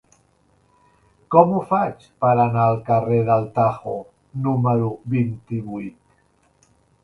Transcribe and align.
Com 1.35 1.53
ho 1.57 1.61
faig 1.73 2.07
per 2.25 2.31
anar 2.45 2.65
al 2.65 2.79
carrer 2.89 3.21
del 3.29 3.47
Tajo 3.61 3.95
número 4.49 4.93
vint-i-vuit? 5.19 6.71